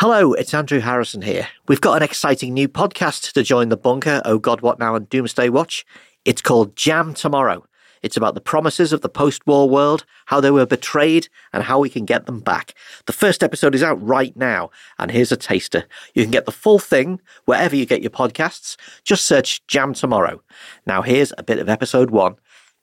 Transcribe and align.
Hello, 0.00 0.32
it's 0.32 0.54
Andrew 0.54 0.78
Harrison 0.78 1.22
here. 1.22 1.48
We've 1.66 1.80
got 1.80 1.96
an 1.96 2.04
exciting 2.04 2.54
new 2.54 2.68
podcast 2.68 3.32
to 3.32 3.42
join 3.42 3.68
the 3.68 3.76
bunker, 3.76 4.22
Oh 4.24 4.38
God, 4.38 4.60
What 4.60 4.78
Now, 4.78 4.94
and 4.94 5.08
Doomsday 5.08 5.48
Watch. 5.48 5.84
It's 6.24 6.40
called 6.40 6.76
Jam 6.76 7.14
Tomorrow. 7.14 7.66
It's 8.00 8.16
about 8.16 8.36
the 8.36 8.40
promises 8.40 8.92
of 8.92 9.00
the 9.00 9.08
post 9.08 9.44
war 9.44 9.68
world, 9.68 10.04
how 10.26 10.40
they 10.40 10.52
were 10.52 10.66
betrayed, 10.66 11.26
and 11.52 11.64
how 11.64 11.80
we 11.80 11.88
can 11.88 12.04
get 12.04 12.26
them 12.26 12.38
back. 12.38 12.74
The 13.06 13.12
first 13.12 13.42
episode 13.42 13.74
is 13.74 13.82
out 13.82 14.00
right 14.00 14.36
now, 14.36 14.70
and 15.00 15.10
here's 15.10 15.32
a 15.32 15.36
taster. 15.36 15.82
You 16.14 16.22
can 16.22 16.30
get 16.30 16.46
the 16.46 16.52
full 16.52 16.78
thing 16.78 17.20
wherever 17.46 17.74
you 17.74 17.84
get 17.84 18.00
your 18.00 18.12
podcasts. 18.12 18.76
Just 19.02 19.26
search 19.26 19.66
Jam 19.66 19.94
Tomorrow. 19.94 20.44
Now, 20.86 21.02
here's 21.02 21.32
a 21.36 21.42
bit 21.42 21.58
of 21.58 21.68
episode 21.68 22.10
one 22.12 22.36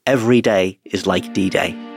Every 0.06 0.42
day 0.42 0.82
is 0.84 1.08
like 1.08 1.34
D 1.34 1.50
Day. 1.50 1.95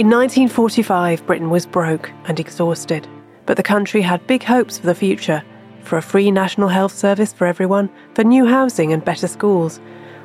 In 0.00 0.06
1945, 0.06 1.26
Britain 1.26 1.50
was 1.50 1.66
broke 1.66 2.10
and 2.24 2.40
exhausted, 2.40 3.06
but 3.44 3.58
the 3.58 3.62
country 3.62 4.00
had 4.00 4.26
big 4.26 4.42
hopes 4.42 4.78
for 4.78 4.86
the 4.86 4.94
future 4.94 5.42
for 5.82 5.98
a 5.98 6.02
free 6.02 6.30
national 6.30 6.68
health 6.68 6.94
service 6.94 7.34
for 7.34 7.46
everyone, 7.46 7.90
for 8.14 8.24
new 8.24 8.46
housing 8.46 8.94
and 8.94 9.04
better 9.04 9.28
schools. 9.28 9.78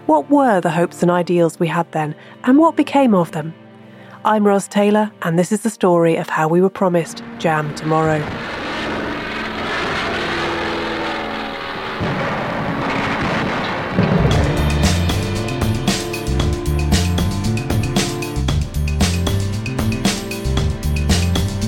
What 0.06 0.30
were 0.30 0.62
the 0.62 0.72
hopes 0.72 1.02
and 1.02 1.12
ideals 1.12 1.60
we 1.60 1.68
had 1.68 1.92
then, 1.92 2.16
and 2.46 2.58
what 2.58 2.78
became 2.78 3.14
of 3.14 3.34
them? 3.34 3.54
I'm 4.24 4.48
Ros 4.48 4.66
Taylor, 4.70 5.12
and 5.24 5.38
this 5.38 5.52
is 5.52 5.64
the 5.64 5.70
story 5.70 6.16
of 6.16 6.30
how 6.30 6.48
we 6.48 6.62
were 6.62 6.70
promised 6.70 7.22
Jam 7.38 7.76
tomorrow. 7.76 8.22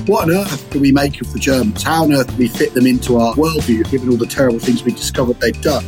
What 0.07 0.29
on 0.29 0.31
earth 0.37 0.69
do 0.69 0.79
we 0.79 0.93
make 0.93 1.19
of 1.19 1.33
the 1.33 1.39
Germans? 1.39 1.83
How 1.83 2.05
on 2.05 2.13
earth 2.13 2.29
do 2.29 2.37
we 2.37 2.47
fit 2.47 2.73
them 2.73 2.87
into 2.87 3.17
our 3.17 3.35
worldview, 3.35 3.91
given 3.91 4.07
all 4.07 4.15
the 4.15 4.25
terrible 4.25 4.57
things 4.57 4.81
we 4.81 4.93
discovered 4.93 5.37
they'd 5.41 5.61
done? 5.61 5.83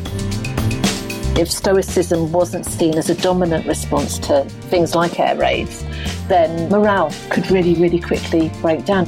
If 1.38 1.50
Stoicism 1.50 2.34
wasn't 2.34 2.66
seen 2.66 2.98
as 2.98 3.10
a 3.10 3.16
dominant 3.16 3.66
response 3.66 4.20
to 4.20 4.44
things 4.44 4.94
like 4.94 5.18
air 5.22 5.38
raids, 5.38 5.86
then 6.28 6.70
morale 6.70 7.14
could 7.30 7.50
really, 7.50 7.76
really 7.76 8.02
quickly 8.02 8.52
break 8.60 8.84
down. 8.84 9.06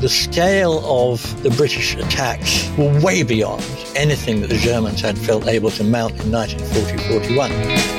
The 0.00 0.08
scale 0.08 0.82
of 0.86 1.40
the 1.44 1.50
British 1.50 1.94
attacks 1.94 2.68
were 2.76 3.00
way 3.00 3.22
beyond 3.22 3.62
anything 3.94 4.40
that 4.40 4.48
the 4.48 4.58
Germans 4.58 5.00
had 5.00 5.16
felt 5.16 5.46
able 5.46 5.70
to 5.70 5.84
mount 5.84 6.14
in 6.20 6.32
1940 6.32 7.22
41 7.30 7.91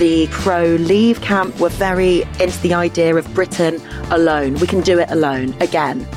the 0.00 0.28
Crow 0.28 0.76
leave 0.76 1.20
camp 1.20 1.60
were 1.60 1.68
very 1.68 2.22
into 2.40 2.58
the 2.62 2.72
idea 2.72 3.14
of 3.14 3.34
Britain 3.34 3.78
alone. 4.10 4.54
We 4.54 4.66
can 4.66 4.80
do 4.80 4.98
it 4.98 5.10
alone 5.10 5.54
again. 5.60 6.08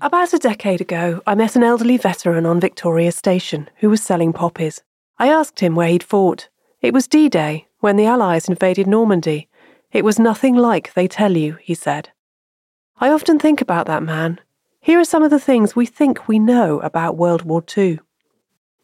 About 0.00 0.32
a 0.32 0.38
decade 0.38 0.80
ago, 0.80 1.22
I 1.24 1.36
met 1.36 1.54
an 1.54 1.62
elderly 1.62 1.98
veteran 1.98 2.46
on 2.46 2.58
Victoria 2.58 3.12
Station 3.12 3.70
who 3.76 3.90
was 3.90 4.02
selling 4.02 4.32
poppies. 4.32 4.82
I 5.18 5.28
asked 5.28 5.60
him 5.60 5.74
where 5.74 5.88
he'd 5.88 6.04
fought. 6.04 6.48
It 6.80 6.94
was 6.94 7.08
D 7.08 7.28
Day, 7.28 7.66
when 7.80 7.96
the 7.96 8.06
Allies 8.06 8.48
invaded 8.48 8.86
Normandy. 8.86 9.48
It 9.90 10.04
was 10.04 10.18
nothing 10.18 10.54
like 10.54 10.94
they 10.94 11.08
tell 11.08 11.36
you, 11.36 11.58
he 11.60 11.74
said. 11.74 12.10
I 13.00 13.10
often 13.10 13.38
think 13.38 13.60
about 13.60 13.86
that 13.86 14.02
man. 14.02 14.40
Here 14.80 15.00
are 15.00 15.04
some 15.04 15.24
of 15.24 15.30
the 15.30 15.40
things 15.40 15.74
we 15.74 15.86
think 15.86 16.28
we 16.28 16.38
know 16.38 16.78
about 16.80 17.16
World 17.16 17.42
War 17.42 17.64
II. 17.76 17.98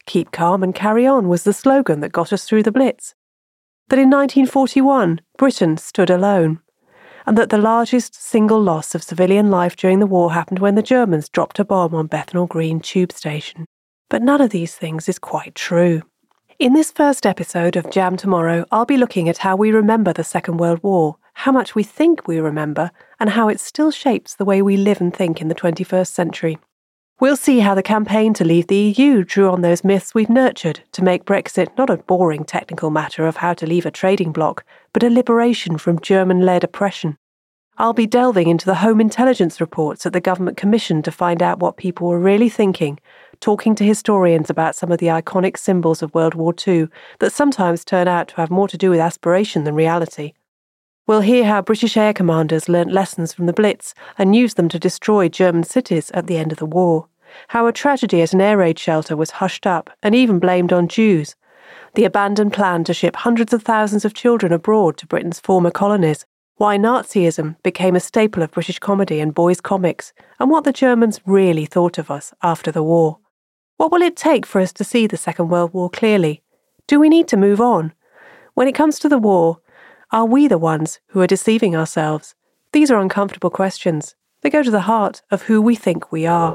Keep 0.07 0.33
calm 0.33 0.63
and 0.63 0.75
carry 0.75 1.07
on 1.07 1.29
was 1.29 1.45
the 1.45 1.53
slogan 1.53 2.01
that 2.01 2.13
got 2.13 2.33
us 2.33 2.45
through 2.45 2.65
the 2.65 2.73
Blitz. 2.73 3.15
That 3.89 3.99
in 3.99 4.11
1941, 4.11 5.21
Britain 5.39 5.77
stood 5.77 6.11
alone. 6.11 6.61
And 7.27 7.39
that 7.39 7.51
the 7.51 7.59
largest 7.59 8.15
single 8.15 8.61
loss 8.61 8.95
of 8.95 9.03
civilian 9.03 9.51
life 9.51 9.77
during 9.77 10.01
the 10.01 10.07
war 10.07 10.33
happened 10.33 10.59
when 10.59 10.75
the 10.75 10.83
Germans 10.83 11.29
dropped 11.29 11.59
a 11.59 11.65
bomb 11.65 11.95
on 11.95 12.07
Bethnal 12.07 12.47
Green 12.47 12.81
tube 12.81 13.13
station. 13.13 13.67
But 14.11 14.21
none 14.21 14.41
of 14.41 14.51
these 14.51 14.75
things 14.75 15.09
is 15.09 15.19
quite 15.19 15.55
true. 15.55 16.03
In 16.61 16.73
this 16.73 16.93
first 16.93 17.27
episode 17.27 17.75
of 17.75 17.91
Jam 17.91 18.17
Tomorrow, 18.17 18.65
I'll 18.71 18.85
be 18.85 18.97
looking 18.97 19.29
at 19.29 19.39
how 19.39 19.57
we 19.57 19.73
remember 19.73 20.13
the 20.13 20.23
Second 20.23 20.59
World 20.59 20.81
War, 20.85 21.17
how 21.33 21.51
much 21.51 21.75
we 21.75 21.83
think 21.83 22.29
we 22.29 22.39
remember, 22.39 22.93
and 23.19 23.31
how 23.31 23.49
it 23.49 23.59
still 23.59 23.91
shapes 23.91 24.37
the 24.37 24.45
way 24.45 24.63
we 24.63 24.77
live 24.77 25.01
and 25.01 25.13
think 25.13 25.41
in 25.41 25.49
the 25.49 25.55
21st 25.57 26.07
century. 26.07 26.59
We'll 27.19 27.37
see 27.37 27.59
how 27.59 27.75
the 27.75 27.83
campaign 27.83 28.35
to 28.35 28.45
leave 28.45 28.69
the 28.69 28.77
EU 28.77 29.25
drew 29.25 29.51
on 29.51 29.63
those 29.63 29.83
myths 29.83 30.15
we've 30.15 30.31
nurtured 30.31 30.79
to 30.93 31.03
make 31.03 31.25
Brexit 31.25 31.77
not 31.77 31.91
a 31.91 31.97
boring 31.97 32.45
technical 32.45 32.91
matter 32.91 33.27
of 33.27 33.39
how 33.39 33.55
to 33.55 33.67
leave 33.67 33.85
a 33.85 33.91
trading 33.91 34.31
bloc, 34.31 34.65
but 34.93 35.03
a 35.03 35.11
liberation 35.11 35.77
from 35.77 35.99
German 35.99 36.43
led 36.43 36.63
oppression. 36.63 37.19
I'll 37.77 37.93
be 37.93 38.07
delving 38.07 38.49
into 38.49 38.67
the 38.67 38.77
home 38.77 39.01
intelligence 39.01 39.61
reports 39.61 40.05
that 40.05 40.13
the 40.13 40.21
government 40.21 40.57
commissioned 40.57 41.05
to 41.07 41.11
find 41.11 41.43
out 41.43 41.59
what 41.59 41.77
people 41.77 42.07
were 42.07 42.21
really 42.21 42.49
thinking 42.49 43.01
talking 43.41 43.75
to 43.75 43.85
historians 43.85 44.49
about 44.49 44.77
some 44.77 44.93
of 44.93 44.99
the 44.99 45.09
iconic 45.09 45.59
symbols 45.59 46.01
of 46.01 46.15
World 46.15 46.35
War 46.35 46.55
II 46.67 46.87
that 47.19 47.33
sometimes 47.33 47.85
turn 47.85 48.07
out 48.07 48.29
to 48.29 48.37
have 48.37 48.51
more 48.51 48.69
to 48.69 48.79
do 48.79 48.91
with 48.91 49.01
aspiration 49.01 49.65
than 49.65 49.75
reality. 49.75 50.33
We'll 51.07 51.21
hear 51.21 51.45
how 51.45 51.61
British 51.61 51.97
air 51.97 52.15
commanders 52.15 52.69
learnt 52.69 52.93
lessons 52.93 53.33
from 53.33 53.47
the 53.47 53.53
Blitz 53.53 53.93
and 54.17 54.37
used 54.37 54.57
them 54.57 54.69
to 54.71 54.79
destroy 54.79 55.29
German 55.29 55.65
cities 55.65 56.11
at 56.13 56.27
the 56.27 56.39
end 56.39 56.53
of 56.53 56.59
the 56.59 56.65
war. 56.65 57.09
How 57.49 57.67
a 57.67 57.73
tragedy 57.73 58.23
at 58.23 58.33
an 58.33 58.41
air 58.41 58.57
raid 58.57 58.79
shelter 58.79 59.17
was 59.17 59.33
hushed 59.33 59.67
up 59.67 59.91
and 60.03 60.15
even 60.15 60.39
blamed 60.39 60.73
on 60.73 60.89
Jews. 60.89 61.35
The 61.95 62.05
abandoned 62.05 62.53
plan 62.53 62.85
to 62.85 62.95
ship 62.95 63.17
hundreds 63.17 63.53
of 63.53 63.63
thousands 63.63 64.05
of 64.05 64.15
children 64.15 64.53
abroad 64.53 64.97
to 64.99 65.07
Britain's 65.07 65.41
former 65.41 65.73
colonies 65.73 66.25
why 66.57 66.79
Nazism 66.79 67.57
became 67.63 67.97
a 67.97 68.01
staple 68.01 68.43
of 68.43 68.53
British 68.53 68.79
comedy 68.79 69.19
and 69.21 69.35
boys' 69.35 69.61
comics, 69.61 70.13
and 70.39 70.51
what 70.51 70.65
the 70.65 70.73
Germans 70.73 71.21
really 71.27 71.67
thought 71.67 71.99
of 71.99 72.11
us 72.11 72.33
after 72.43 72.71
the 72.71 72.83
war. 72.83 73.19
What 73.77 73.91
will 73.91 74.03
it 74.03 74.17
take 74.17 74.47
for 74.47 74.61
us 74.61 74.73
to 74.75 74.85
see 74.85 75.07
the 75.07 75.17
Second 75.17 75.49
World 75.49 75.75
War 75.75 75.91
clearly? 75.91 76.43
Do 76.87 77.01
we 77.01 77.09
need 77.09 77.27
to 77.29 77.37
move 77.37 77.61
on? 77.61 77.93
When 78.55 78.69
it 78.69 78.75
comes 78.75 79.01
to 79.01 79.09
the 79.09 79.19
war, 79.19 79.59
are 80.13 80.27
we 80.27 80.47
the 80.47 80.59
ones 80.59 81.01
who 81.09 81.21
are 81.21 81.27
deceiving 81.27 81.75
ourselves? 81.75 82.37
These 82.73 82.91
are 82.91 83.01
uncomfortable 83.01 83.51
questions. 83.51 84.15
They 84.43 84.51
go 84.51 84.63
to 84.63 84.71
the 84.71 84.83
heart 84.83 85.23
of 85.33 85.43
who 85.43 85.61
we 85.61 85.75
think 85.75 86.13
we 86.13 86.25
are. 86.25 86.55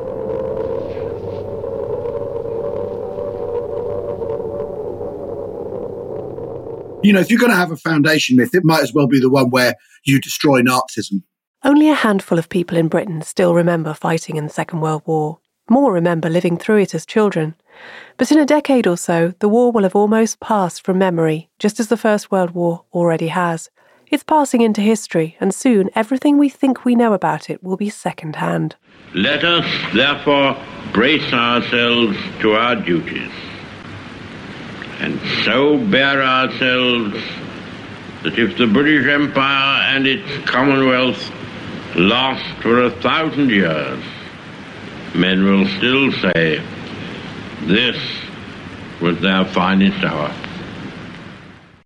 You 7.01 7.13
know, 7.13 7.19
if 7.21 7.29
you're 7.29 7.39
going 7.39 7.51
to 7.51 7.57
have 7.57 7.71
a 7.71 7.77
foundation 7.77 8.35
myth, 8.35 8.53
it 8.53 8.63
might 8.63 8.83
as 8.83 8.93
well 8.93 9.07
be 9.07 9.19
the 9.19 9.29
one 9.29 9.49
where 9.49 9.75
you 10.05 10.19
destroy 10.19 10.61
Nazism. 10.61 11.23
Only 11.63 11.89
a 11.89 11.95
handful 11.95 12.39
of 12.39 12.49
people 12.49 12.77
in 12.77 12.87
Britain 12.87 13.21
still 13.21 13.53
remember 13.53 13.93
fighting 13.93 14.37
in 14.37 14.45
the 14.45 14.49
Second 14.49 14.79
World 14.79 15.03
War. 15.05 15.39
More 15.69 15.93
remember 15.93 16.29
living 16.29 16.57
through 16.57 16.77
it 16.77 16.95
as 16.95 17.05
children. 17.05 17.55
But 18.17 18.31
in 18.31 18.39
a 18.39 18.45
decade 18.45 18.87
or 18.87 18.97
so, 18.97 19.33
the 19.39 19.49
war 19.49 19.71
will 19.71 19.83
have 19.83 19.95
almost 19.95 20.39
passed 20.39 20.83
from 20.83 20.97
memory, 20.97 21.49
just 21.59 21.79
as 21.79 21.87
the 21.87 21.97
First 21.97 22.31
World 22.31 22.51
War 22.51 22.85
already 22.93 23.27
has. 23.27 23.69
It's 24.07 24.23
passing 24.23 24.61
into 24.61 24.81
history, 24.81 25.37
and 25.39 25.53
soon 25.53 25.91
everything 25.93 26.37
we 26.37 26.49
think 26.49 26.83
we 26.83 26.95
know 26.95 27.13
about 27.13 27.49
it 27.49 27.63
will 27.63 27.77
be 27.77 27.89
second 27.89 28.37
hand. 28.37 28.75
Let 29.13 29.43
us, 29.43 29.65
therefore, 29.93 30.57
brace 30.93 31.31
ourselves 31.31 32.17
to 32.41 32.53
our 32.53 32.75
duties, 32.75 33.31
and 34.99 35.19
so 35.45 35.77
bear 35.77 36.23
ourselves 36.23 37.21
that 38.23 38.37
if 38.37 38.57
the 38.57 38.67
British 38.67 39.07
Empire 39.07 39.95
and 39.95 40.05
its 40.05 40.49
Commonwealth 40.49 41.31
last 41.95 42.61
for 42.61 42.83
a 42.83 42.91
thousand 43.01 43.49
years, 43.49 44.03
men 45.15 45.43
will 45.43 45.67
still 45.77 46.11
say, 46.11 46.63
this 47.61 47.97
was 49.01 49.19
their 49.21 49.45
finest 49.45 50.03
hour. 50.03 50.33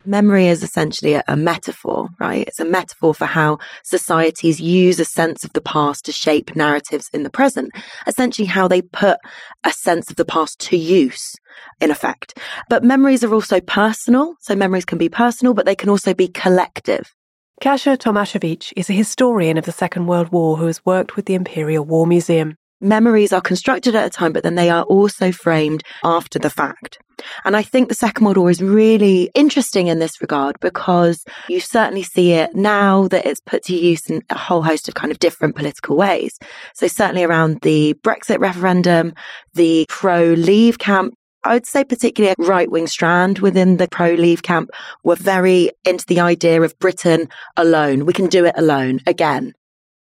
Memory 0.05 0.47
is 0.47 0.63
essentially 0.63 1.13
a, 1.13 1.23
a, 1.27 1.35
metaphor, 1.35 2.09
right? 2.19 2.47
It's 2.47 2.59
a 2.59 2.65
metaphor 2.65 3.13
for 3.13 3.25
how 3.25 3.59
societies 3.83 4.59
use 4.59 4.99
a 4.99 5.05
sense 5.05 5.43
of 5.43 5.53
the 5.53 5.61
past 5.61 6.05
to 6.05 6.11
shape 6.11 6.55
narratives 6.55 7.09
in 7.13 7.23
the 7.23 7.29
present. 7.29 7.71
Essentially, 8.05 8.45
how 8.45 8.67
they 8.67 8.81
put 8.81 9.17
a 9.63 9.71
sense 9.71 10.09
of 10.09 10.17
the 10.17 10.25
past 10.25 10.59
to 10.59 10.77
use, 10.77 11.35
in 11.79 11.91
effect. 11.91 12.37
But 12.69 12.83
memories 12.83 13.23
are 13.23 13.33
also 13.33 13.61
personal. 13.61 14.35
So 14.41 14.55
memories 14.55 14.85
can 14.85 14.97
be 14.97 15.09
personal, 15.09 15.53
but 15.53 15.65
they 15.65 15.75
can 15.75 15.89
also 15.89 16.13
be 16.13 16.27
collective. 16.27 17.13
Kasia 17.61 17.97
Tomasiewicz 17.97 18.73
is 18.75 18.89
a 18.89 18.93
historian 18.93 19.57
of 19.57 19.65
the 19.65 19.71
Second 19.71 20.07
World 20.07 20.29
War 20.29 20.57
who 20.57 20.65
has 20.65 20.85
worked 20.85 21.15
with 21.15 21.25
the 21.25 21.35
Imperial 21.35 21.85
War 21.85 22.05
Museum 22.05 22.57
memories 22.83 23.33
are 23.33 23.41
constructed 23.41 23.95
at 23.95 24.05
a 24.05 24.09
time, 24.09 24.33
but 24.33 24.43
then 24.43 24.55
they 24.55 24.69
are 24.69 24.83
also 24.83 25.31
framed 25.31 25.83
after 26.03 26.37
the 26.37 26.49
fact. 26.49 26.99
And 27.45 27.55
I 27.55 27.63
think 27.63 27.89
the 27.89 27.95
Second 27.95 28.25
World 28.25 28.37
War 28.37 28.49
is 28.49 28.61
really 28.61 29.29
interesting 29.35 29.87
in 29.87 29.99
this 29.99 30.21
regard 30.21 30.59
because 30.59 31.23
you 31.49 31.59
certainly 31.59 32.03
see 32.03 32.33
it 32.33 32.55
now 32.55 33.07
that 33.09 33.25
it's 33.25 33.41
put 33.41 33.63
to 33.63 33.75
use 33.75 34.09
in 34.09 34.21
a 34.29 34.37
whole 34.37 34.61
host 34.61 34.87
of 34.87 34.93
kind 34.93 35.11
of 35.11 35.19
different 35.19 35.55
political 35.55 35.95
ways. 35.95 36.37
So, 36.73 36.87
certainly 36.87 37.23
around 37.23 37.61
the 37.61 37.95
Brexit 38.03 38.39
referendum, 38.39 39.13
the 39.53 39.85
pro 39.89 40.33
leave 40.33 40.79
camp, 40.79 41.13
I 41.43 41.53
would 41.53 41.65
say 41.65 41.83
particularly 41.83 42.35
a 42.37 42.43
right 42.43 42.71
wing 42.71 42.87
strand 42.87 43.39
within 43.39 43.77
the 43.77 43.87
pro 43.87 44.13
leave 44.13 44.43
camp 44.43 44.69
were 45.03 45.15
very 45.15 45.71
into 45.83 46.05
the 46.05 46.19
idea 46.19 46.61
of 46.61 46.77
Britain 46.79 47.27
alone. 47.57 48.05
We 48.05 48.13
can 48.13 48.27
do 48.27 48.45
it 48.45 48.55
alone 48.57 49.01
again. 49.05 49.53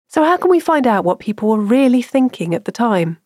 So, 0.08 0.24
how 0.24 0.38
can 0.38 0.52
we 0.52 0.60
find 0.60 0.86
out 0.86 1.06
what 1.06 1.20
people 1.20 1.50
were 1.50 1.60
really 1.60 2.02
thinking 2.02 2.54
at 2.54 2.66
the 2.66 2.72
time? 2.72 3.18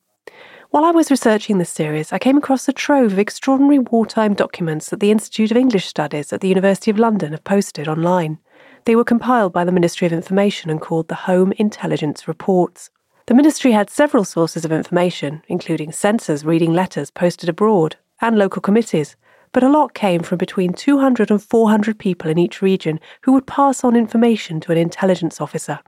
While 0.75 0.83
I 0.83 0.91
was 0.91 1.09
researching 1.09 1.57
this 1.57 1.69
series, 1.69 2.11
I 2.11 2.19
came 2.19 2.35
across 2.35 2.67
a 2.67 2.73
trove 2.73 3.13
of 3.13 3.17
extraordinary 3.17 3.79
wartime 3.79 4.33
documents 4.33 4.89
that 4.89 4.99
the 4.99 5.09
Institute 5.09 5.49
of 5.49 5.55
English 5.55 5.85
Studies 5.85 6.33
at 6.33 6.41
the 6.41 6.49
University 6.49 6.91
of 6.91 6.99
London 6.99 7.31
have 7.31 7.45
posted 7.45 7.87
online. 7.87 8.39
They 8.83 8.97
were 8.97 9.05
compiled 9.05 9.53
by 9.53 9.63
the 9.63 9.71
Ministry 9.71 10.05
of 10.05 10.11
Information 10.11 10.69
and 10.69 10.81
called 10.81 11.07
the 11.07 11.15
Home 11.15 11.53
Intelligence 11.53 12.27
Reports. 12.27 12.89
The 13.27 13.33
ministry 13.33 13.71
had 13.71 13.89
several 13.89 14.25
sources 14.25 14.65
of 14.65 14.73
information, 14.73 15.43
including 15.47 15.93
censors 15.93 16.43
reading 16.43 16.73
letters 16.73 17.09
posted 17.09 17.47
abroad 17.47 17.95
and 18.19 18.37
local 18.37 18.61
committees, 18.61 19.15
but 19.53 19.63
a 19.63 19.69
lot 19.69 19.93
came 19.93 20.23
from 20.23 20.39
between 20.39 20.73
200 20.73 21.31
and 21.31 21.41
400 21.41 21.97
people 21.97 22.29
in 22.29 22.37
each 22.37 22.61
region 22.61 22.99
who 23.21 23.31
would 23.31 23.47
pass 23.47 23.85
on 23.85 23.95
information 23.95 24.59
to 24.59 24.73
an 24.73 24.77
intelligence 24.77 25.39
officer. 25.39 25.79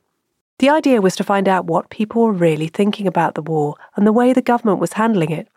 The 0.60 0.74
idea 0.74 1.06
was 1.06 1.16
to 1.18 1.24
find 1.24 1.46
out 1.46 1.70
what 1.70 1.94
people 1.94 2.26
were 2.26 2.34
really 2.34 2.66
thinking 2.66 3.06
about 3.06 3.36
the 3.36 3.46
war 3.46 3.78
and 3.96 4.10
the 4.10 4.16
way 4.16 4.34
the 4.34 4.42
government 4.42 4.82
was 4.82 4.98
handling 4.98 5.30
it. 5.30 5.48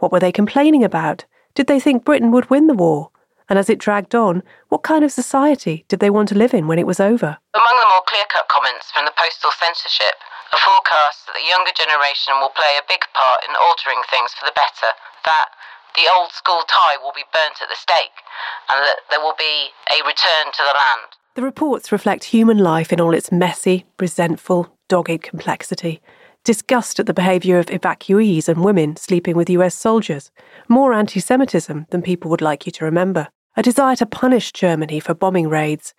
What 0.00 0.08
were 0.08 0.20
they 0.20 0.32
complaining 0.32 0.80
about? 0.80 1.28
Did 1.52 1.68
they 1.68 1.76
think 1.78 2.08
Britain 2.08 2.32
would 2.32 2.48
win 2.48 2.66
the 2.66 2.72
war? 2.72 3.12
And 3.52 3.60
as 3.60 3.68
it 3.68 3.78
dragged 3.78 4.14
on, 4.16 4.42
what 4.72 4.82
kind 4.82 5.04
of 5.04 5.12
society 5.12 5.84
did 5.92 6.00
they 6.00 6.08
want 6.08 6.32
to 6.32 6.40
live 6.40 6.56
in 6.56 6.66
when 6.66 6.80
it 6.80 6.88
was 6.88 7.04
over? 7.04 7.36
Among 7.52 7.76
the 7.76 7.92
more 7.92 8.00
clear 8.08 8.24
cut 8.32 8.48
comments 8.48 8.88
from 8.90 9.04
the 9.04 9.12
postal 9.12 9.52
censorship 9.52 10.16
are 10.56 10.64
forecasts 10.64 11.28
that 11.28 11.36
the 11.36 11.44
younger 11.44 11.76
generation 11.76 12.40
will 12.40 12.56
play 12.56 12.80
a 12.80 12.88
big 12.88 13.04
part 13.12 13.44
in 13.44 13.52
altering 13.60 14.00
things 14.08 14.32
for 14.32 14.48
the 14.48 14.56
better, 14.56 14.88
that 15.28 15.52
the 16.00 16.08
old 16.08 16.32
school 16.32 16.64
tie 16.64 16.96
will 16.96 17.12
be 17.12 17.28
burnt 17.28 17.60
at 17.60 17.68
the 17.68 17.76
stake, 17.76 18.24
and 18.72 18.80
that 18.80 19.04
there 19.12 19.20
will 19.20 19.36
be 19.36 19.68
a 19.92 20.00
return 20.00 20.48
to 20.48 20.64
the 20.64 20.72
land. 20.72 21.12
The 21.36 21.42
reports 21.42 21.92
reflect 21.92 22.24
human 22.24 22.56
life 22.56 22.94
in 22.94 22.98
all 22.98 23.12
its 23.12 23.30
messy, 23.30 23.84
resentful, 24.00 24.74
dogged 24.88 25.22
complexity. 25.22 26.00
Disgust 26.44 26.98
at 26.98 27.04
the 27.04 27.12
behaviour 27.12 27.58
of 27.58 27.66
evacuees 27.66 28.48
and 28.48 28.64
women 28.64 28.96
sleeping 28.96 29.36
with 29.36 29.50
US 29.50 29.74
soldiers. 29.74 30.30
More 30.66 30.94
anti 30.94 31.20
Semitism 31.20 31.88
than 31.90 32.00
people 32.00 32.30
would 32.30 32.40
like 32.40 32.64
you 32.64 32.72
to 32.72 32.86
remember. 32.86 33.28
A 33.54 33.62
desire 33.62 33.96
to 33.96 34.06
punish 34.06 34.50
Germany 34.50 34.98
for 34.98 35.12
bombing 35.12 35.50
raids. 35.50 35.92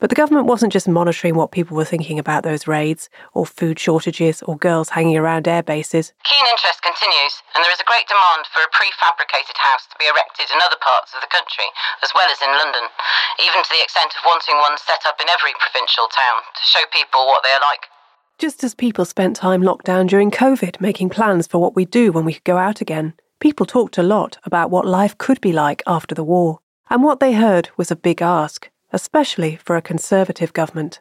But 0.00 0.08
the 0.08 0.16
government 0.16 0.48
wasn't 0.48 0.72
just 0.72 0.88
monitoring 0.88 1.36
what 1.36 1.52
people 1.52 1.76
were 1.76 1.84
thinking 1.84 2.18
about 2.18 2.42
those 2.42 2.66
raids, 2.66 3.12
or 3.36 3.44
food 3.44 3.78
shortages, 3.78 4.40
or 4.48 4.56
girls 4.56 4.96
hanging 4.96 5.20
around 5.20 5.46
air 5.46 5.62
bases. 5.62 6.16
Keen 6.24 6.46
interest 6.48 6.80
continues, 6.80 7.44
and 7.54 7.60
there 7.60 7.70
is 7.70 7.84
a 7.84 7.84
great 7.84 8.08
demand 8.08 8.48
for 8.48 8.64
a 8.64 8.72
prefabricated 8.72 9.60
house 9.60 9.84
to 9.92 10.00
be 10.00 10.08
erected 10.08 10.48
in 10.48 10.64
other 10.64 10.80
parts 10.80 11.12
of 11.12 11.20
the 11.20 11.28
country, 11.28 11.68
as 12.02 12.10
well 12.16 12.32
as 12.32 12.40
in 12.40 12.48
London, 12.48 12.88
even 13.44 13.60
to 13.60 13.68
the 13.68 13.84
extent 13.84 14.16
of 14.16 14.24
wanting 14.24 14.56
one 14.56 14.80
set 14.80 15.04
up 15.04 15.20
in 15.20 15.28
every 15.28 15.52
provincial 15.60 16.08
town 16.08 16.48
to 16.56 16.64
show 16.64 16.88
people 16.88 17.28
what 17.28 17.44
they 17.44 17.52
are 17.52 17.60
like. 17.60 17.92
Just 18.40 18.64
as 18.64 18.74
people 18.74 19.04
spent 19.04 19.36
time 19.36 19.60
locked 19.60 19.84
down 19.84 20.08
during 20.08 20.32
COVID 20.32 20.80
making 20.80 21.12
plans 21.12 21.46
for 21.46 21.60
what 21.60 21.76
we'd 21.76 21.92
do 21.92 22.10
when 22.10 22.24
we 22.24 22.32
could 22.32 22.48
go 22.48 22.56
out 22.56 22.80
again, 22.80 23.12
people 23.38 23.66
talked 23.66 23.98
a 23.98 24.02
lot 24.02 24.40
about 24.48 24.70
what 24.70 24.88
life 24.88 25.18
could 25.18 25.42
be 25.42 25.52
like 25.52 25.82
after 25.86 26.14
the 26.14 26.24
war. 26.24 26.60
And 26.88 27.04
what 27.04 27.20
they 27.20 27.34
heard 27.34 27.68
was 27.76 27.90
a 27.90 27.96
big 27.96 28.22
ask 28.22 28.70
especially 28.92 29.56
for 29.56 29.76
a 29.76 29.82
Conservative 29.82 30.52
government. 30.52 31.00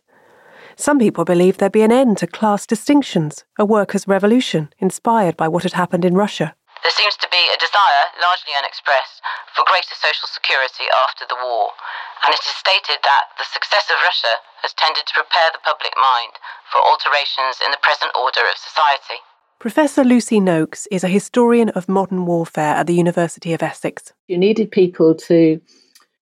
Some 0.75 0.99
people 0.99 1.25
believed 1.25 1.59
there'd 1.59 1.71
be 1.71 1.83
an 1.83 1.91
end 1.91 2.17
to 2.19 2.27
class 2.27 2.65
distinctions, 2.65 3.43
a 3.57 3.65
workers' 3.65 4.07
revolution 4.07 4.71
inspired 4.79 5.35
by 5.35 5.47
what 5.47 5.63
had 5.63 5.73
happened 5.73 6.05
in 6.05 6.15
Russia. 6.15 6.55
There 6.83 6.95
seems 6.95 7.17
to 7.17 7.27
be 7.29 7.43
a 7.51 7.59
desire, 7.59 8.07
largely 8.21 8.55
unexpressed, 8.55 9.19
for 9.53 9.67
greater 9.67 9.91
social 9.99 10.31
security 10.31 10.87
after 10.95 11.25
the 11.27 11.35
war, 11.35 11.75
and 12.23 12.33
it 12.33 12.39
is 12.39 12.55
stated 12.55 13.03
that 13.03 13.35
the 13.37 13.43
success 13.43 13.91
of 13.91 13.99
Russia 13.99 14.39
has 14.63 14.71
tended 14.79 15.03
to 15.05 15.13
prepare 15.19 15.51
the 15.51 15.59
public 15.67 15.91
mind 15.99 16.39
for 16.71 16.79
alterations 16.79 17.59
in 17.59 17.71
the 17.71 17.83
present 17.83 18.15
order 18.15 18.47
of 18.47 18.55
society. 18.55 19.19
Professor 19.59 20.05
Lucy 20.05 20.39
Noakes 20.39 20.87
is 20.89 21.03
a 21.03 21.11
historian 21.11 21.67
of 21.75 21.89
modern 21.89 22.25
warfare 22.25 22.75
at 22.79 22.87
the 22.87 22.95
University 22.95 23.51
of 23.51 23.61
Essex. 23.61 24.13
You 24.27 24.37
needed 24.37 24.71
people 24.71 25.15
to 25.27 25.59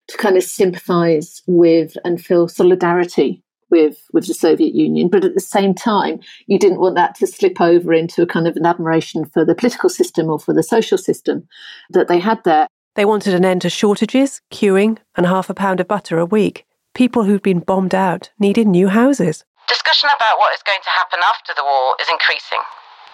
to 0.08 0.18
kind 0.18 0.38
of 0.38 0.44
sympathize 0.44 1.42
with 1.48 1.98
and 2.04 2.24
feel 2.24 2.48
solidarity 2.48 3.44
with 3.70 3.98
with 4.14 4.28
the 4.28 4.34
Soviet 4.34 4.74
Union, 4.74 5.10
but 5.10 5.26
at 5.26 5.34
the 5.34 5.42
same 5.42 5.74
time, 5.74 6.20
you 6.46 6.58
didn't 6.58 6.80
want 6.80 6.96
that 6.96 7.16
to 7.16 7.28
slip 7.28 7.60
over 7.60 7.94
into 7.94 8.22
a 8.22 8.28
kind 8.28 8.48
of 8.48 8.56
an 8.56 8.66
admiration 8.66 9.26
for 9.26 9.44
the 9.44 9.56
political 9.56 9.90
system 9.90 10.30
or 10.30 10.40
for 10.40 10.54
the 10.54 10.64
social 10.64 10.98
system 10.98 11.48
that 11.90 12.08
they 12.08 12.20
had 12.20 12.44
there. 12.46 12.68
They 12.96 13.06
wanted 13.06 13.34
an 13.34 13.46
end 13.46 13.62
to 13.62 13.70
shortages, 13.70 14.42
queuing, 14.52 14.98
and 15.16 15.26
half 15.26 15.50
a 15.50 15.54
pound 15.54 15.80
of 15.80 15.88
butter 15.88 16.18
a 16.18 16.26
week. 16.26 16.66
People 16.96 17.24
who'd 17.24 17.44
been 17.44 17.60
bombed 17.60 17.94
out 17.94 18.32
needed 18.40 18.68
new 18.68 18.88
houses. 18.88 19.44
Discussion 19.68 20.10
about 20.16 20.40
what 20.40 20.54
is 20.56 20.64
going 20.66 20.80
to 20.84 20.90
happen 20.90 21.20
after 21.22 21.54
the 21.56 21.64
war 21.64 21.96
is 22.02 22.08
increasing. 22.10 22.62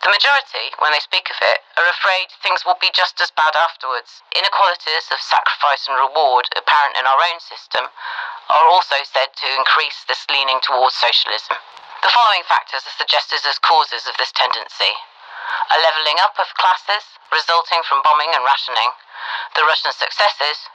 The 0.04 0.12
majority, 0.12 0.76
when 0.80 0.92
they 0.92 1.00
speak 1.00 1.32
of 1.32 1.40
it, 1.42 1.64
are 1.80 1.88
afraid 1.88 2.28
things 2.44 2.66
will 2.66 2.78
be 2.80 2.92
just 2.92 3.22
as 3.22 3.32
bad 3.32 3.56
afterwards. 3.56 4.22
Inequalities 4.36 5.08
of 5.12 5.24
sacrifice 5.24 5.88
and 5.88 5.96
reward 5.96 6.52
apparent 6.56 7.00
in 7.00 7.08
our 7.08 7.22
own 7.24 7.40
system 7.40 7.88
are 8.50 8.68
also 8.68 9.00
said 9.04 9.32
to 9.40 9.56
increase 9.56 10.04
this 10.04 10.28
leaning 10.30 10.60
towards 10.60 10.96
socialism. 10.96 11.56
The 12.04 12.12
following 12.12 12.44
factors 12.44 12.84
are 12.84 13.00
suggested 13.00 13.48
as 13.48 13.60
causes 13.64 14.06
of 14.06 14.18
this 14.20 14.36
tendency 14.36 14.92
a 15.72 15.78
levelling 15.80 16.20
up 16.20 16.40
of 16.40 16.54
classes 16.56 17.04
resulting 17.32 17.84
from 17.84 18.02
bombing 18.04 18.32
and 18.34 18.44
rationing, 18.46 18.92
the 19.56 19.64
Russian 19.64 19.92
successes, 19.92 20.70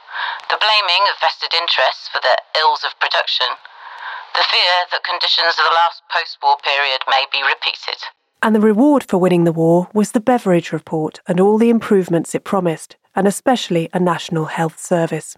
the 0.49 0.57
blaming 0.57 1.07
of 1.09 1.19
vested 1.19 1.53
interests 1.53 2.07
for 2.07 2.19
the 2.21 2.37
ills 2.57 2.83
of 2.83 2.99
production, 2.99 3.57
the 4.35 4.43
fear 4.43 4.85
that 4.91 5.03
conditions 5.03 5.57
of 5.57 5.65
the 5.65 5.75
last 5.75 6.03
post 6.09 6.37
war 6.41 6.57
period 6.61 7.01
may 7.07 7.25
be 7.31 7.41
repeated. 7.41 7.97
And 8.41 8.55
the 8.55 8.61
reward 8.61 9.03
for 9.03 9.17
winning 9.17 9.43
the 9.43 9.51
war 9.51 9.89
was 9.93 10.13
the 10.13 10.21
Beveridge 10.21 10.71
Report 10.71 11.19
and 11.27 11.41
all 11.41 11.57
the 11.57 11.69
improvements 11.69 12.33
it 12.33 12.45
promised, 12.45 12.95
and 13.13 13.27
especially 13.27 13.89
a 13.91 13.99
national 13.99 14.45
health 14.45 14.79
service. 14.79 15.37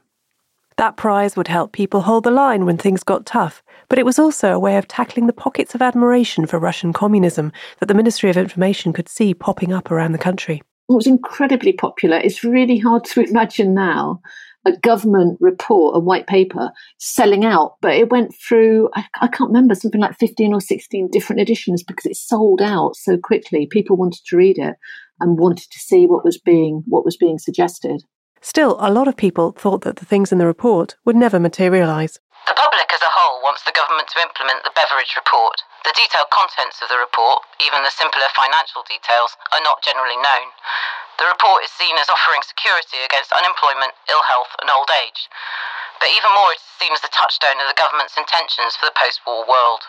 That 0.78 0.98
prize 0.98 1.36
would 1.36 1.48
help 1.48 1.72
people 1.72 2.02
hold 2.02 2.24
the 2.24 2.32
line 2.32 2.66
when 2.66 2.78
things 2.78 3.04
got 3.04 3.26
tough, 3.26 3.64
but 3.90 3.98
it 3.98 4.06
was 4.06 4.20
also 4.20 4.54
a 4.54 4.60
way 4.60 4.78
of 4.78 4.88
tackling 4.88 5.26
the 5.26 5.34
pockets 5.34 5.74
of 5.74 5.82
admiration 5.82 6.46
for 6.46 6.60
Russian 6.60 6.94
communism 6.94 7.52
that 7.80 7.88
the 7.88 7.96
Ministry 7.96 8.30
of 8.30 8.38
Information 8.38 8.94
could 8.94 9.10
see 9.10 9.34
popping 9.34 9.74
up 9.74 9.90
around 9.90 10.12
the 10.12 10.20
country. 10.20 10.62
It 10.88 10.94
was 10.94 11.08
incredibly 11.08 11.74
popular. 11.74 12.18
It's 12.18 12.44
really 12.44 12.78
hard 12.78 13.04
to 13.06 13.22
imagine 13.28 13.74
now 13.74 14.22
a 14.66 14.78
government 14.78 15.38
report, 15.42 15.96
a 15.96 16.00
white 16.00 16.28
paper, 16.28 16.72
selling 16.98 17.46
out. 17.46 17.76
But 17.82 17.96
it 17.96 18.12
went 18.12 18.34
through, 18.36 18.90
I, 18.96 19.06
I, 19.22 19.28
can't 19.28 19.50
remember, 19.50 19.76
something 19.76 20.02
like 20.02 20.18
15 20.20 20.54
or 20.54 20.62
16 20.62 21.10
different 21.12 21.42
editions 21.42 21.84
because 21.84 22.06
it 22.06 22.16
sold 22.16 22.62
out 22.62 22.96
so 22.96 23.18
quickly. 23.18 23.68
People 23.70 23.98
wanted 23.98 24.22
to 24.26 24.38
read 24.38 24.58
it 24.58 24.76
and 25.20 25.40
wanted 25.40 25.70
to 25.72 25.80
see 25.80 26.06
what 26.06 26.26
was 26.26 26.38
being 26.38 26.84
what 26.88 27.06
was 27.06 27.18
being 27.18 27.38
suggested. 27.38 28.04
Still, 28.42 28.76
a 28.80 28.92
lot 28.92 29.08
of 29.08 29.16
people 29.16 29.52
thought 29.52 29.82
that 29.82 29.98
the 29.98 30.06
things 30.06 30.32
in 30.32 30.40
the 30.40 30.48
report 30.48 30.96
would 31.06 31.16
never 31.16 31.40
materialise. 31.40 32.18
The 32.48 32.58
public 32.58 32.90
as 32.92 33.02
a 33.02 33.14
whole 33.14 33.42
wants 33.44 33.64
the 33.64 33.72
government 33.72 34.10
to 34.10 34.22
implement 34.22 34.64
the 34.64 34.74
Beveridge 34.74 35.14
Report. 35.16 35.62
The 35.82 35.98
detailed 35.98 36.30
contents 36.30 36.78
of 36.86 36.94
the 36.94 37.02
report, 37.02 37.42
even 37.58 37.82
the 37.82 37.90
simpler 37.90 38.30
financial 38.38 38.86
details, 38.86 39.34
are 39.50 39.66
not 39.66 39.82
generally 39.82 40.18
known. 40.18 40.54
The 41.18 41.26
report 41.26 41.66
is 41.66 41.74
seen 41.74 41.98
as 41.98 42.10
offering 42.10 42.46
security 42.46 43.02
against 43.02 43.34
unemployment, 43.34 43.98
ill 44.10 44.22
health, 44.30 44.54
and 44.62 44.70
old 44.70 44.94
age. 44.94 45.26
But 45.98 46.14
even 46.14 46.34
more, 46.38 46.54
it 46.54 46.62
is 46.62 46.78
seen 46.78 46.94
as 46.94 47.02
the 47.02 47.14
touchstone 47.14 47.62
of 47.62 47.70
the 47.70 47.78
government's 47.78 48.18
intentions 48.18 48.78
for 48.78 48.86
the 48.86 48.98
post 48.98 49.26
war 49.26 49.42
world. 49.46 49.86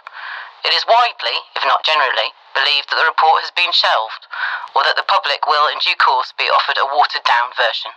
It 0.64 0.72
is 0.72 0.88
widely, 0.88 1.36
if 1.56 1.64
not 1.68 1.84
generally, 1.84 2.32
believed 2.56 2.88
that 2.88 2.96
the 2.96 3.08
report 3.08 3.44
has 3.44 3.52
been 3.52 3.72
shelved, 3.72 4.28
or 4.76 4.84
that 4.84 4.96
the 4.96 5.08
public 5.08 5.44
will 5.44 5.68
in 5.68 5.80
due 5.80 5.96
course 5.96 6.32
be 6.36 6.48
offered 6.48 6.80
a 6.80 6.88
watered 6.88 7.24
down 7.24 7.52
version. 7.56 7.92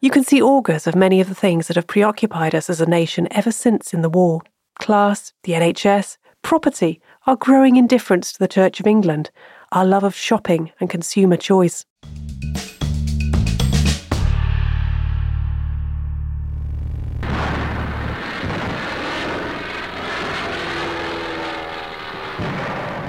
You 0.00 0.10
can 0.10 0.24
see 0.24 0.40
augurs 0.40 0.86
of 0.86 0.96
many 0.96 1.20
of 1.20 1.28
the 1.28 1.36
things 1.36 1.68
that 1.68 1.76
have 1.76 1.86
preoccupied 1.86 2.54
us 2.54 2.68
as 2.68 2.80
a 2.80 2.88
nation 2.88 3.28
ever 3.30 3.52
since 3.52 3.92
in 3.92 4.00
the 4.00 4.08
war 4.08 4.40
class, 4.80 5.32
the 5.44 5.52
NHS, 5.52 6.16
property, 6.42 7.00
our 7.26 7.36
growing 7.36 7.76
indifference 7.76 8.32
to 8.32 8.38
the 8.38 8.48
Church 8.48 8.80
of 8.80 8.86
England, 8.86 9.30
our 9.72 9.84
love 9.84 10.04
of 10.04 10.14
shopping 10.14 10.72
and 10.80 10.88
consumer 10.88 11.36
choice. 11.36 11.84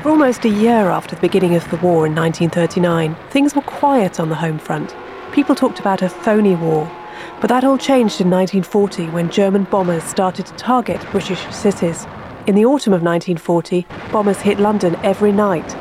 For 0.02 0.10
almost 0.10 0.44
a 0.46 0.50
year 0.50 0.90
after 0.90 1.16
the 1.16 1.22
beginning 1.22 1.56
of 1.56 1.70
the 1.70 1.78
war 1.78 2.06
in 2.06 2.14
1939, 2.14 3.16
things 3.30 3.56
were 3.56 3.62
quiet 3.62 4.20
on 4.20 4.30
the 4.30 4.36
home 4.36 4.60
front. 4.60 4.96
People 5.32 5.56
talked 5.56 5.80
about 5.80 6.02
a 6.02 6.10
phony 6.10 6.56
war, 6.56 6.92
But 7.40 7.48
that 7.48 7.64
all 7.64 7.78
changed 7.78 8.22
in 8.22 8.30
1940 8.30 9.10
when 9.10 9.30
German 9.30 9.64
bombers 9.66 10.04
started 10.04 10.46
to 10.46 10.54
target 10.54 11.02
British 11.12 11.40
cities. 11.54 12.06
In 12.48 12.56
the 12.56 12.66
autumn 12.66 12.94
of 12.94 13.06
1940, 13.06 13.86
bombers 14.12 14.42
hit 14.42 14.58
London 14.58 14.98
every 15.04 15.32
night, 15.32 15.76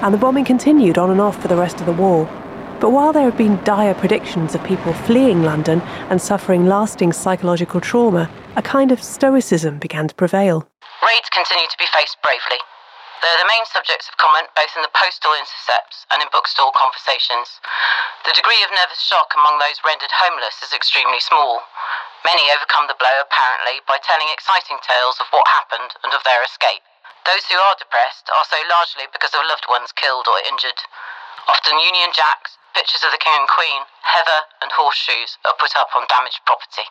and 0.00 0.14
the 0.14 0.18
bombing 0.18 0.46
continued 0.46 0.96
on 0.96 1.10
and 1.10 1.20
off 1.20 1.36
for 1.42 1.48
the 1.48 1.60
rest 1.60 1.78
of 1.78 1.84
the 1.84 1.92
war. 1.92 2.24
But 2.80 2.88
while 2.88 3.12
there 3.12 3.28
had 3.28 3.36
been 3.36 3.62
dire 3.64 3.92
predictions 3.92 4.54
of 4.54 4.64
people 4.64 4.94
fleeing 4.94 5.42
London 5.42 5.82
and 6.08 6.16
suffering 6.16 6.64
lasting 6.64 7.12
psychological 7.12 7.82
trauma, 7.82 8.30
a 8.56 8.62
kind 8.62 8.92
of 8.92 9.02
stoicism 9.02 9.76
began 9.78 10.08
to 10.08 10.14
prevail. 10.14 10.64
Raids 11.04 11.28
continue 11.28 11.68
to 11.68 11.78
be 11.78 11.88
faced 11.92 12.16
bravely. 12.24 12.64
They're 13.20 13.40
the 13.44 13.52
main 13.52 13.68
subjects 13.68 14.08
of 14.08 14.16
comment 14.16 14.48
both 14.56 14.72
in 14.72 14.80
the 14.80 14.92
postal 14.96 15.36
intercepts 15.36 16.08
and 16.08 16.24
in 16.24 16.32
bookstall 16.32 16.72
conversations. 16.72 17.60
The 18.24 18.32
degree 18.32 18.64
of 18.64 18.72
nervous 18.72 19.04
shock 19.04 19.36
among 19.36 19.60
those 19.60 19.84
rendered 19.84 20.12
homeless 20.16 20.64
is 20.64 20.72
extremely 20.72 21.20
small. 21.20 21.60
Many 22.26 22.50
overcome 22.50 22.90
the 22.90 22.98
blow 22.98 23.22
apparently 23.22 23.78
by 23.86 24.02
telling 24.02 24.26
exciting 24.34 24.82
tales 24.82 25.22
of 25.22 25.30
what 25.30 25.46
happened 25.46 25.94
and 26.02 26.10
of 26.10 26.26
their 26.26 26.42
escape. 26.42 26.82
Those 27.22 27.46
who 27.46 27.54
are 27.54 27.78
depressed 27.78 28.26
are 28.34 28.42
so 28.50 28.58
largely 28.66 29.06
because 29.14 29.30
of 29.30 29.46
loved 29.46 29.70
ones 29.70 29.94
killed 29.94 30.26
or 30.26 30.42
injured. 30.42 30.82
Often 31.46 31.78
Union 31.78 32.10
Jacks, 32.10 32.58
pictures 32.74 33.06
of 33.06 33.14
the 33.14 33.22
King 33.22 33.46
and 33.46 33.46
Queen, 33.46 33.86
heather, 34.02 34.42
and 34.58 34.74
horseshoes 34.74 35.38
are 35.46 35.54
put 35.54 35.78
up 35.78 35.94
on 35.94 36.10
damaged 36.10 36.42
property. 36.42 36.90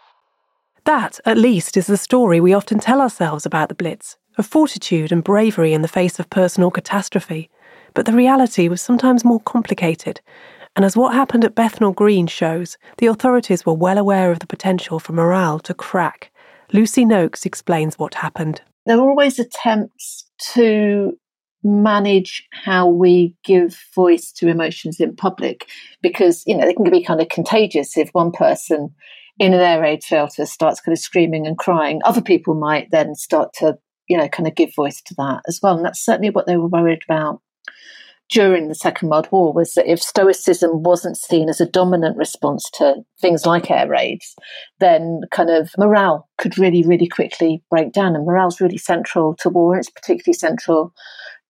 That, 0.87 1.19
at 1.27 1.35
least, 1.35 1.75
is 1.75 1.91
the 1.91 1.99
story 1.99 2.39
we 2.39 2.55
often 2.55 2.79
tell 2.79 3.03
ourselves 3.03 3.45
about 3.45 3.67
the 3.67 3.75
Blitz 3.75 4.15
of 4.37 4.47
fortitude 4.47 5.11
and 5.11 5.19
bravery 5.19 5.73
in 5.75 5.83
the 5.83 5.91
face 5.91 6.15
of 6.15 6.29
personal 6.29 6.71
catastrophe. 6.71 7.49
But 7.93 8.05
the 8.05 8.15
reality 8.15 8.71
was 8.71 8.81
sometimes 8.81 9.25
more 9.25 9.39
complicated. 9.41 10.21
And 10.75 10.83
as 10.83 10.97
what 10.97 11.13
happened 11.13 11.45
at 11.45 11.55
Bethnal 11.55 11.93
Green 11.93 12.27
shows, 12.27 12.77
the 12.97 13.07
authorities 13.07 13.65
were 13.65 13.73
well 13.73 13.97
aware 13.97 14.31
of 14.31 14.39
the 14.39 14.47
potential 14.47 14.99
for 14.99 15.13
morale 15.13 15.59
to 15.59 15.73
crack. 15.73 16.31
Lucy 16.73 17.05
Noakes 17.05 17.45
explains 17.45 17.97
what 17.97 18.15
happened. 18.15 18.61
There 18.85 18.97
were 18.97 19.09
always 19.09 19.39
attempts 19.39 20.29
to 20.53 21.13
manage 21.63 22.45
how 22.51 22.87
we 22.87 23.35
give 23.43 23.79
voice 23.95 24.31
to 24.33 24.47
emotions 24.47 24.99
in 24.99 25.15
public 25.15 25.67
because, 26.01 26.43
you 26.45 26.55
know, 26.55 26.65
they 26.65 26.73
can 26.73 26.89
be 26.91 27.03
kind 27.03 27.21
of 27.21 27.29
contagious 27.29 27.97
if 27.97 28.09
one 28.11 28.31
person 28.31 28.93
in 29.39 29.53
an 29.53 29.61
air 29.61 29.81
raid 29.81 30.03
shelter 30.03 30.45
starts 30.45 30.81
kind 30.81 30.93
of 30.93 30.99
screaming 30.99 31.47
and 31.47 31.57
crying. 31.57 32.01
Other 32.03 32.21
people 32.21 32.53
might 32.53 32.91
then 32.91 33.15
start 33.15 33.53
to 33.59 33.77
you 34.07 34.17
know, 34.17 34.27
kind 34.27 34.47
of 34.47 34.55
give 34.55 34.73
voice 34.75 35.01
to 35.01 35.15
that 35.15 35.41
as 35.47 35.59
well. 35.61 35.75
And 35.75 35.85
that's 35.85 36.03
certainly 36.03 36.29
what 36.29 36.45
they 36.45 36.57
were 36.57 36.67
worried 36.67 37.01
about 37.07 37.41
during 38.29 38.67
the 38.67 38.75
Second 38.75 39.09
World 39.09 39.27
War 39.31 39.53
was 39.53 39.73
that 39.73 39.89
if 39.89 40.01
Stoicism 40.01 40.83
wasn't 40.83 41.17
seen 41.17 41.49
as 41.49 41.61
a 41.61 41.69
dominant 41.69 42.17
response 42.17 42.69
to 42.75 43.03
things 43.19 43.45
like 43.45 43.69
air 43.69 43.87
raids, 43.87 44.35
then 44.79 45.21
kind 45.31 45.49
of 45.49 45.71
morale 45.77 46.27
could 46.37 46.57
really, 46.57 46.83
really 46.83 47.07
quickly 47.07 47.63
break 47.69 47.93
down. 47.93 48.15
And 48.15 48.25
morale's 48.25 48.59
really 48.59 48.77
central 48.77 49.35
to 49.39 49.49
war, 49.49 49.77
it's 49.77 49.89
particularly 49.89 50.33
central 50.33 50.93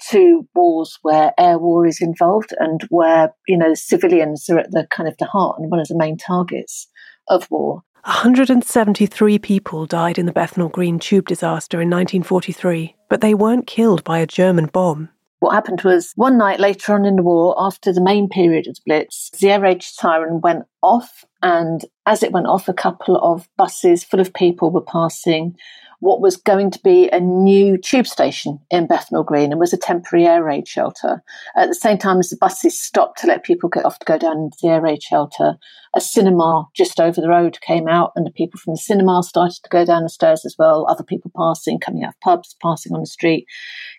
to 0.09 0.47
wars 0.53 0.99
where 1.01 1.33
air 1.37 1.57
war 1.57 1.85
is 1.85 2.01
involved 2.01 2.53
and 2.59 2.81
where, 2.89 3.33
you 3.47 3.57
know, 3.57 3.73
civilians 3.73 4.49
are 4.49 4.59
at 4.59 4.71
the 4.71 4.85
kind 4.91 5.07
of 5.07 5.15
the 5.17 5.25
heart 5.25 5.57
and 5.59 5.71
one 5.71 5.79
of 5.79 5.87
the 5.87 5.97
main 5.97 6.17
targets 6.17 6.87
of 7.29 7.49
war. 7.49 7.81
173 8.03 9.39
people 9.39 9.87
died 9.87 10.19
in 10.19 10.27
the 10.27 10.31
Bethnal 10.31 10.69
Green 10.69 10.99
tube 10.99 11.27
disaster 11.27 11.77
in 11.77 11.89
1943, 11.89 12.95
but 13.09 13.21
they 13.21 13.33
weren't 13.33 13.65
killed 13.65 14.03
by 14.03 14.19
a 14.19 14.27
German 14.27 14.67
bomb. 14.67 15.09
What 15.45 15.53
happened 15.53 15.83
was 15.83 16.11
one 16.15 16.39
night 16.39 16.59
later 16.59 16.95
on 16.95 17.05
in 17.05 17.17
the 17.17 17.21
war, 17.21 17.53
after 17.59 17.93
the 17.93 18.01
main 18.01 18.27
period 18.27 18.65
of 18.65 18.73
the 18.77 18.81
Blitz, 18.83 19.29
the 19.39 19.51
air 19.51 19.61
raid 19.61 19.83
siren 19.83 20.41
went 20.41 20.63
off, 20.81 21.23
and 21.43 21.85
as 22.05 22.23
it 22.23 22.31
went 22.31 22.47
off, 22.47 22.67
a 22.67 22.73
couple 22.73 23.17
of 23.17 23.47
buses 23.57 24.03
full 24.03 24.19
of 24.19 24.33
people 24.33 24.71
were 24.71 24.81
passing 24.81 25.55
what 25.99 26.21
was 26.21 26.37
going 26.37 26.71
to 26.71 26.79
be 26.83 27.09
a 27.09 27.19
new 27.19 27.77
tube 27.77 28.07
station 28.07 28.59
in 28.69 28.87
Bethnal 28.87 29.23
Green 29.23 29.51
and 29.51 29.59
was 29.59 29.73
a 29.73 29.77
temporary 29.77 30.27
air 30.27 30.43
raid 30.43 30.67
shelter. 30.67 31.23
At 31.55 31.67
the 31.67 31.75
same 31.75 31.97
time 31.97 32.19
as 32.19 32.29
the 32.29 32.37
buses 32.37 32.79
stopped 32.79 33.19
to 33.19 33.27
let 33.27 33.43
people 33.43 33.69
get 33.69 33.85
off 33.85 33.99
to 33.99 34.05
go 34.05 34.17
down 34.17 34.37
into 34.37 34.57
the 34.61 34.69
air 34.69 34.81
raid 34.81 35.01
shelter, 35.01 35.55
a 35.95 36.01
cinema 36.01 36.67
just 36.75 36.99
over 36.99 37.21
the 37.21 37.29
road 37.29 37.59
came 37.61 37.87
out 37.87 38.11
and 38.15 38.25
the 38.25 38.31
people 38.31 38.59
from 38.59 38.73
the 38.73 38.77
cinema 38.77 39.23
started 39.23 39.61
to 39.63 39.69
go 39.69 39.85
down 39.85 40.03
the 40.03 40.09
stairs 40.09 40.45
as 40.45 40.55
well. 40.59 40.85
Other 40.89 41.03
people 41.03 41.31
passing, 41.35 41.79
coming 41.79 42.03
out 42.03 42.09
of 42.09 42.19
pubs, 42.19 42.55
passing 42.61 42.93
on 42.93 42.99
the 42.99 43.07
street 43.07 43.47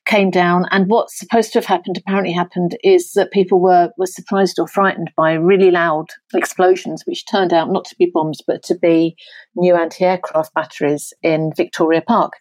came 0.04 0.30
down. 0.30 0.66
And 0.70 0.88
what's 0.88 1.18
supposed 1.18 1.52
to 1.52 1.58
have 1.58 1.66
happened 1.66 1.96
apparently 1.96 2.32
happened 2.32 2.76
is 2.84 3.12
that 3.12 3.32
people 3.32 3.60
were, 3.60 3.90
were 3.96 4.06
surprised 4.06 4.58
or 4.58 4.68
frightened 4.68 5.10
by 5.16 5.32
really 5.32 5.70
loud 5.70 6.06
explosions, 6.34 7.02
which 7.06 7.26
turned 7.26 7.52
out 7.52 7.72
not 7.72 7.86
to 7.86 7.95
be 7.98 8.10
bombs, 8.12 8.40
but 8.46 8.62
to 8.64 8.74
be 8.74 9.16
new 9.54 9.74
anti 9.74 10.04
aircraft 10.04 10.54
batteries 10.54 11.12
in 11.22 11.52
Victoria 11.56 12.02
Park 12.02 12.34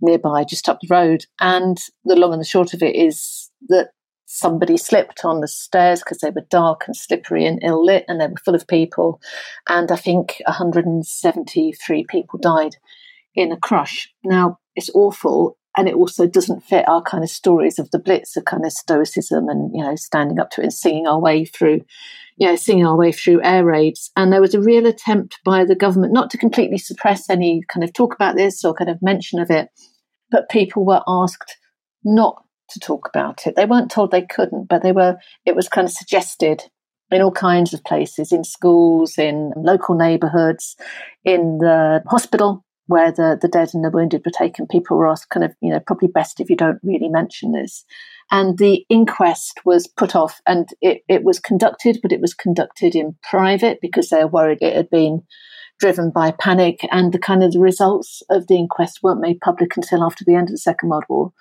nearby, 0.00 0.44
just 0.44 0.68
up 0.68 0.78
the 0.80 0.88
road. 0.90 1.24
And 1.40 1.78
the 2.04 2.16
long 2.16 2.32
and 2.32 2.40
the 2.40 2.46
short 2.46 2.74
of 2.74 2.82
it 2.82 2.94
is 2.94 3.50
that 3.68 3.90
somebody 4.26 4.76
slipped 4.76 5.24
on 5.24 5.40
the 5.40 5.48
stairs 5.48 6.00
because 6.00 6.18
they 6.18 6.30
were 6.30 6.46
dark 6.50 6.84
and 6.86 6.96
slippery 6.96 7.46
and 7.46 7.62
ill 7.62 7.84
lit 7.84 8.04
and 8.08 8.20
they 8.20 8.26
were 8.26 8.34
full 8.44 8.54
of 8.54 8.66
people. 8.66 9.20
And 9.68 9.90
I 9.92 9.96
think 9.96 10.42
173 10.46 12.06
people 12.08 12.38
died 12.40 12.76
in 13.34 13.52
a 13.52 13.56
crush. 13.56 14.12
Now, 14.24 14.58
it's 14.74 14.90
awful 14.94 15.56
and 15.76 15.88
it 15.88 15.94
also 15.94 16.26
doesn't 16.26 16.64
fit 16.64 16.88
our 16.88 17.02
kind 17.02 17.24
of 17.24 17.30
stories 17.30 17.78
of 17.78 17.90
the 17.90 17.98
blitz 17.98 18.36
of 18.36 18.44
kind 18.44 18.64
of 18.64 18.72
stoicism 18.72 19.48
and 19.48 19.70
you 19.74 19.82
know 19.82 19.96
standing 19.96 20.38
up 20.38 20.50
to 20.50 20.60
it 20.60 20.64
and 20.64 20.72
singing 20.72 21.06
our 21.06 21.20
way 21.20 21.44
through 21.44 21.80
you 22.36 22.46
know 22.46 22.56
singing 22.56 22.86
our 22.86 22.96
way 22.96 23.12
through 23.12 23.42
air 23.42 23.64
raids. 23.64 24.10
And 24.16 24.32
there 24.32 24.40
was 24.40 24.54
a 24.54 24.60
real 24.60 24.86
attempt 24.86 25.38
by 25.44 25.64
the 25.64 25.74
government 25.74 26.12
not 26.12 26.30
to 26.30 26.38
completely 26.38 26.78
suppress 26.78 27.30
any 27.30 27.62
kind 27.68 27.84
of 27.84 27.92
talk 27.92 28.14
about 28.14 28.36
this 28.36 28.64
or 28.64 28.74
kind 28.74 28.90
of 28.90 29.02
mention 29.02 29.40
of 29.40 29.50
it 29.50 29.68
but 30.30 30.48
people 30.48 30.84
were 30.84 31.02
asked 31.06 31.58
not 32.02 32.42
to 32.70 32.80
talk 32.80 33.08
about 33.08 33.46
it. 33.46 33.54
They 33.56 33.66
weren't 33.66 33.90
told 33.90 34.10
they 34.10 34.22
couldn't 34.22 34.68
but 34.68 34.82
they 34.82 34.92
were 34.92 35.16
it 35.44 35.54
was 35.56 35.68
kind 35.68 35.86
of 35.86 35.92
suggested 35.92 36.62
in 37.10 37.22
all 37.22 37.30
kinds 37.30 37.72
of 37.72 37.84
places 37.84 38.32
in 38.32 38.44
schools 38.44 39.18
in 39.18 39.52
local 39.56 39.94
neighborhoods 39.94 40.76
in 41.24 41.58
the 41.58 42.02
hospital 42.06 42.64
where 42.86 43.10
the, 43.10 43.38
the 43.40 43.48
dead 43.48 43.70
and 43.72 43.84
the 43.84 43.90
wounded 43.90 44.22
were 44.24 44.32
taken, 44.36 44.66
people 44.66 44.96
were 44.96 45.08
asked 45.08 45.30
kind 45.30 45.44
of, 45.44 45.54
you 45.62 45.70
know, 45.70 45.80
probably 45.80 46.08
best 46.08 46.40
if 46.40 46.50
you 46.50 46.56
don't 46.56 46.78
really 46.82 47.08
mention 47.08 47.52
this. 47.52 47.84
And 48.30 48.58
the 48.58 48.84
inquest 48.88 49.60
was 49.64 49.86
put 49.86 50.16
off 50.16 50.40
and 50.46 50.68
it, 50.80 51.02
it 51.08 51.22
was 51.22 51.38
conducted, 51.38 52.00
but 52.02 52.12
it 52.12 52.20
was 52.20 52.34
conducted 52.34 52.94
in 52.94 53.16
private 53.22 53.78
because 53.80 54.08
they 54.08 54.24
were 54.24 54.30
worried 54.30 54.58
it 54.60 54.74
had 54.74 54.90
been 54.90 55.22
driven 55.78 56.10
by 56.10 56.30
panic 56.30 56.86
and 56.90 57.12
the 57.12 57.18
kind 57.18 57.42
of 57.42 57.52
the 57.52 57.60
results 57.60 58.22
of 58.30 58.46
the 58.46 58.56
inquest 58.56 59.00
weren't 59.02 59.20
made 59.20 59.40
public 59.40 59.76
until 59.76 60.02
after 60.02 60.24
the 60.24 60.34
end 60.34 60.48
of 60.48 60.52
the 60.52 60.58
Second 60.58 60.88
World 60.88 61.04
War 61.08 61.32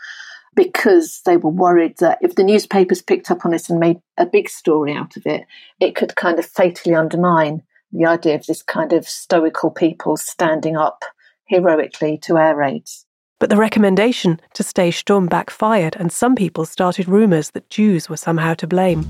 because 0.56 1.22
they 1.26 1.38
were 1.38 1.50
worried 1.50 1.98
that 2.00 2.20
if 2.22 2.36
the 2.36 2.44
newspapers 2.44 3.02
picked 3.02 3.32
up 3.32 3.46
on 3.46 3.54
it 3.54 3.70
and 3.70 3.80
made 3.80 4.00
a 4.18 4.26
big 4.26 4.50
story 4.50 4.94
out 4.94 5.18
of 5.18 5.26
it, 5.26 5.46
it 5.80 5.96
could 5.96 6.16
kind 6.16 6.38
of 6.38 6.46
fatally 6.46 6.96
undermine 6.96 7.64
the 7.92 8.06
idea 8.06 8.36
of 8.36 8.46
this 8.46 8.62
kind 8.62 8.94
of 8.94 9.08
stoical 9.08 9.72
people 9.72 10.18
standing 10.18 10.76
up 10.76 11.04
heroically 11.46 12.18
to 12.18 12.38
air 12.38 12.56
raids. 12.56 13.03
But 13.44 13.50
the 13.50 13.58
recommendation 13.58 14.40
to 14.54 14.64
stay 14.64 14.90
stum 14.90 15.28
backfired, 15.28 15.98
and 15.98 16.14
some 16.14 16.34
people 16.34 16.64
started 16.64 17.10
rumours 17.10 17.52
that 17.52 17.70
Jews 17.70 18.08
were 18.08 18.16
somehow 18.16 18.54
to 18.54 18.66
blame. 18.66 19.02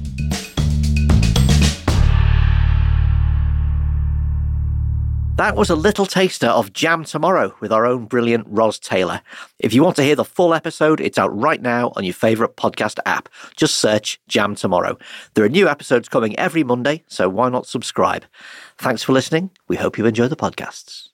That 5.36 5.56
was 5.56 5.70
a 5.70 5.76
little 5.76 6.08
taster 6.08 6.48
of 6.48 6.74
Jam 6.74 7.04
Tomorrow 7.04 7.54
with 7.60 7.72
our 7.72 7.86
own 7.86 8.06
brilliant 8.06 8.48
Ros 8.50 8.80
Taylor. 8.80 9.22
If 9.60 9.72
you 9.72 9.84
want 9.84 9.98
to 9.98 10.04
hear 10.04 10.16
the 10.16 10.26
full 10.26 10.56
episode, 10.56 11.00
it's 11.00 11.20
out 11.20 11.40
right 11.40 11.62
now 11.62 11.94
on 11.96 12.04
your 12.04 12.16
favourite 12.16 12.56
podcast 12.56 12.98
app. 13.06 13.30
Just 13.56 13.76
search 13.76 14.20
Jam 14.28 14.56
Tomorrow. 14.56 14.98
There 15.36 15.46
are 15.46 15.50
new 15.50 15.70
episodes 15.70 16.10
coming 16.10 16.36
every 16.40 16.64
Monday, 16.64 17.04
so 17.06 17.30
why 17.30 17.50
not 17.50 17.68
subscribe? 17.68 18.26
Thanks 18.80 19.04
for 19.04 19.14
listening. 19.14 19.52
We 19.68 19.76
hope 19.76 20.00
you 20.00 20.08
enjoy 20.08 20.28
the 20.28 20.36
podcasts. 20.36 21.10